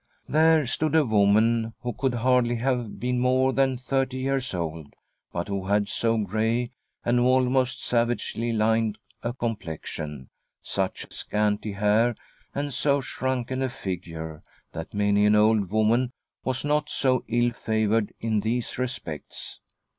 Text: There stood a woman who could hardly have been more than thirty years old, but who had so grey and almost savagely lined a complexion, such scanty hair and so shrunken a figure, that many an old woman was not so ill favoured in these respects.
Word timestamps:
There 0.27 0.65
stood 0.65 0.95
a 0.95 1.05
woman 1.05 1.75
who 1.81 1.93
could 1.93 2.15
hardly 2.15 2.55
have 2.55 2.99
been 2.99 3.19
more 3.19 3.53
than 3.53 3.77
thirty 3.77 4.17
years 4.17 4.51
old, 4.51 4.95
but 5.31 5.47
who 5.47 5.67
had 5.67 5.89
so 5.89 6.17
grey 6.17 6.71
and 7.05 7.19
almost 7.19 7.85
savagely 7.85 8.51
lined 8.51 8.97
a 9.21 9.31
complexion, 9.31 10.31
such 10.59 11.13
scanty 11.13 11.73
hair 11.73 12.15
and 12.55 12.73
so 12.73 12.99
shrunken 12.99 13.61
a 13.61 13.69
figure, 13.69 14.41
that 14.71 14.95
many 14.95 15.23
an 15.27 15.35
old 15.35 15.69
woman 15.69 16.13
was 16.43 16.65
not 16.65 16.89
so 16.89 17.23
ill 17.27 17.51
favoured 17.51 18.11
in 18.19 18.39
these 18.39 18.79
respects. 18.79 19.59